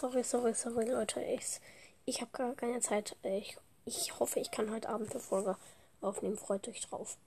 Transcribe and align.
Sorry, 0.00 0.22
sorry, 0.22 0.54
sorry, 0.54 0.88
Leute. 0.88 1.20
Ich, 1.22 1.58
ich 2.04 2.20
habe 2.20 2.30
gar 2.30 2.54
keine 2.54 2.78
Zeit. 2.78 3.16
Ich, 3.24 3.56
ich 3.84 4.20
hoffe, 4.20 4.38
ich 4.38 4.52
kann 4.52 4.70
heute 4.70 4.88
Abend 4.88 5.10
eine 5.10 5.18
Folge 5.18 5.56
aufnehmen. 6.00 6.38
Freut 6.38 6.68
euch 6.68 6.82
drauf. 6.82 7.18